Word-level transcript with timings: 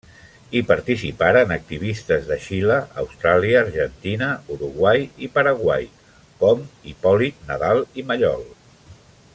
Hi 0.57 0.61
participaren 0.69 1.51
activistes 1.55 2.23
de 2.29 2.37
Xile, 2.45 2.77
Austràlia, 3.03 3.59
Argentina, 3.67 4.31
Uruguai 4.57 5.05
i 5.27 5.29
Paraguai, 5.39 5.87
com 6.43 6.65
Hipòlit 6.93 7.47
Nadal 7.53 7.87
i 8.03 8.09
Mallol. 8.11 8.47